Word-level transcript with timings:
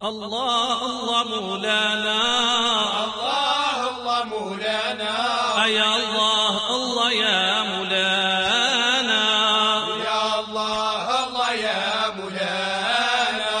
الله 0.00 0.86
الله 0.86 1.24
مولانا. 1.24 2.20
الله 3.04 3.88
الله 3.88 4.24
مولانا. 4.24 5.16
يا 5.66 5.96
الله 5.96 6.54
الله 6.76 7.12
يا 7.12 7.62
مولانا. 7.62 9.24
يا 10.08 10.40
الله 10.40 11.04
الله 11.24 11.52
يا 11.52 12.16
مولانا. 12.16 13.52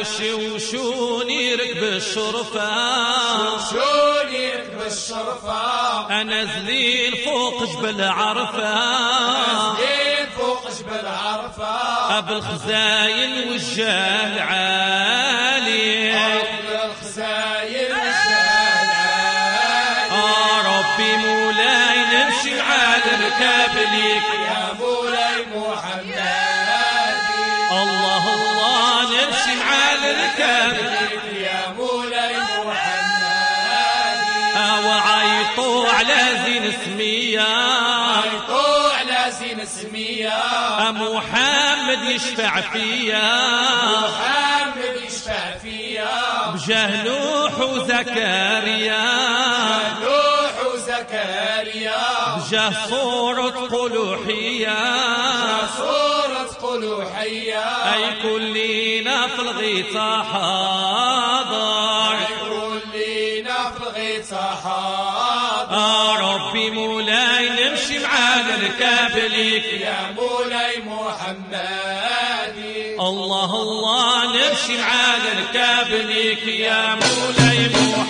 وشي 0.00 0.32
وشوني 0.34 1.54
ركب 1.54 1.82
الشرفة 1.82 2.72
شونيك 3.70 4.64
بالشرفة. 4.80 5.60
أنا 6.20 6.44
زليل 6.44 7.12
فوق 7.24 7.64
جبل 7.64 8.00
عرفة. 8.04 8.74
فوق 9.76 10.13
جبل 10.94 11.08
عرفة 11.08 12.18
أبو 12.18 12.32
الخزاين 12.32 13.48
والجاه 13.48 14.26
العالي 14.36 16.14
أرض 16.16 16.44
الخزاين 16.84 17.90
والشال 17.92 18.88
آه 20.12 20.58
ربي 20.78 21.16
مولاي 21.16 21.98
نمشي 21.98 22.60
على 22.60 23.10
ركاب 23.26 23.76
ليك. 23.76 24.22
يا 24.48 24.72
مولاي 24.80 25.46
محمد 25.56 26.24
الله 27.72 28.34
الله 28.34 29.02
نمشي 29.02 29.62
على 29.62 30.10
ركاب 30.24 30.76
يا 31.40 31.74
مولاي 31.78 32.36
محمد 32.38 34.18
آه 34.56 34.86
وعيطوا 34.86 35.88
على 35.92 36.16
زين 36.44 36.72
سمية 36.84 37.46
اسمية 39.42 40.28
آه 40.28 40.90
محمد 40.90 42.02
يشفع 42.10 42.60
فيا. 42.60 43.50
محمد 43.90 45.02
يشفع 45.06 45.58
فيا. 45.62 46.50
بجاه 46.54 47.04
نوح 47.04 47.60
وزكريا. 47.60 49.04
نوح 50.02 50.52
وزكريا. 50.74 52.02
بجاه 52.36 52.72
صورة 52.90 53.50
قلوحية. 53.50 54.78
صورة 55.76 56.68
قلوحية. 56.68 57.64
أي 57.94 58.22
كلنا 58.22 59.26
في 59.28 59.38
الغيطة 59.42 60.22
حاضر. 60.22 62.16
كلنا 62.40 63.70
في 63.70 63.82
الغيط 63.82 64.24
صحاب 64.24 65.68
آه 65.70 66.13
على 68.14 68.54
الكافليك 68.66 69.64
يا 69.80 70.14
مولاي 70.16 70.82
محمد 70.86 72.56
الله 73.00 73.62
الله 73.62 74.24
نمشي 74.26 74.76
على 74.82 75.30
الكافليك 75.38 76.46
يا 76.46 76.94
مولاي 76.94 77.68
محمد 77.68 78.04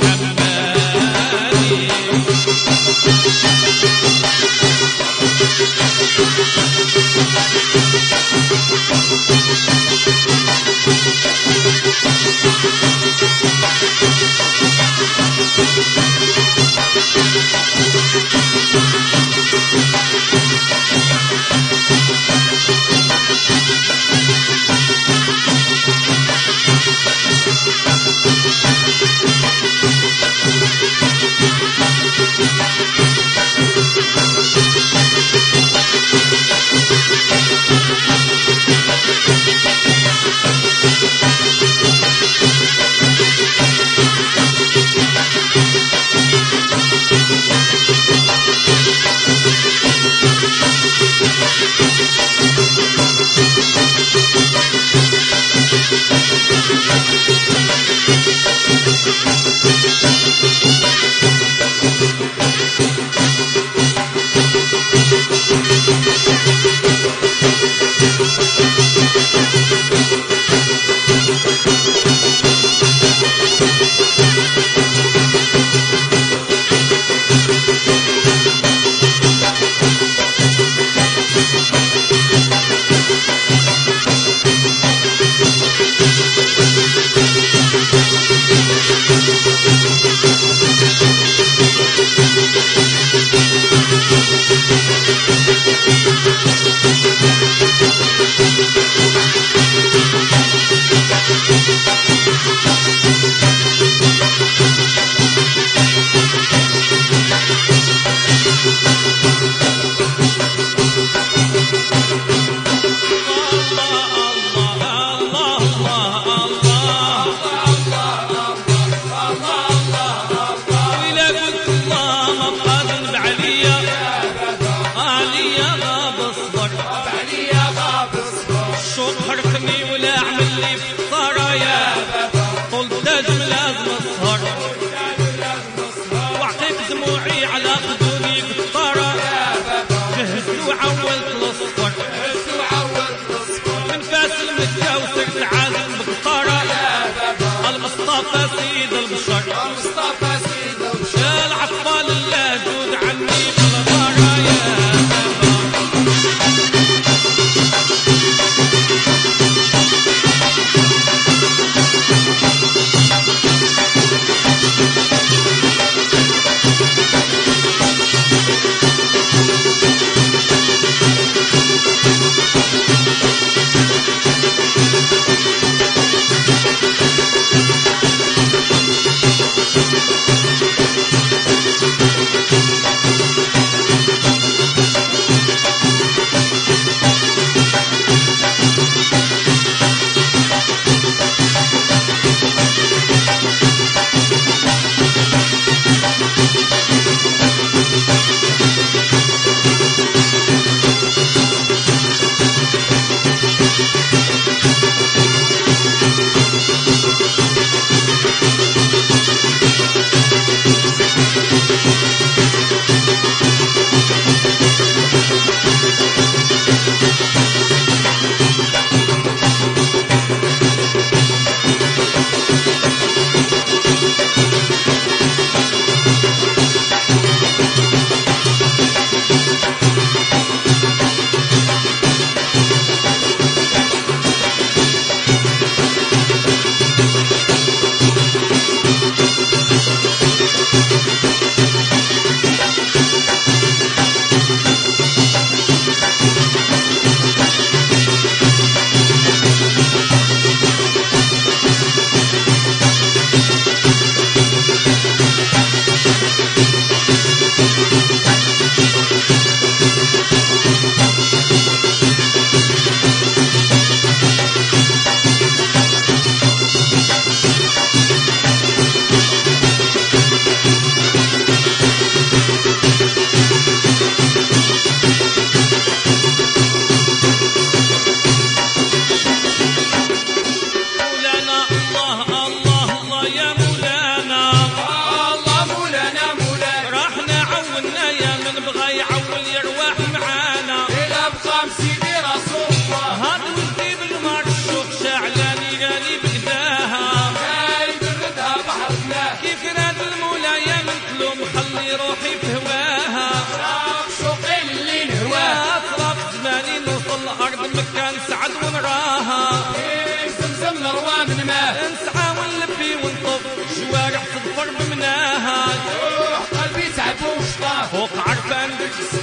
تسيد 148.23 148.93
البشر 148.93 149.43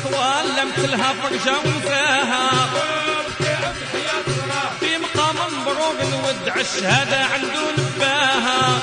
ولمت 0.05 0.79
لها 0.79 1.13
فرجة 1.13 1.57
وفاها 1.59 2.49
في 4.79 4.97
مقام 4.97 5.35
مبروك 5.61 5.95
نودع 6.11 6.55
الشهادة 6.61 7.17
عنده 7.17 7.71
نباها 7.77 8.79